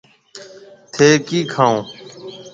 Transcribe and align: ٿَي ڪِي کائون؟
ٿَي 0.95 1.09
ڪِي 1.27 1.39
کائون؟ 1.53 1.77